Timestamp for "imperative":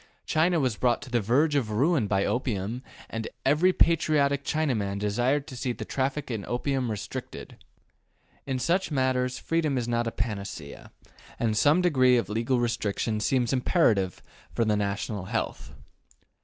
13.53-14.23